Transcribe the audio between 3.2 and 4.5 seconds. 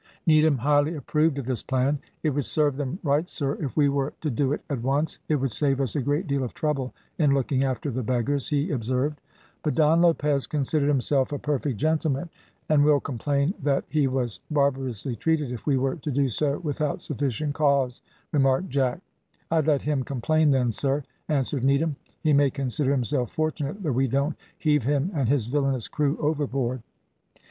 sir, if we were to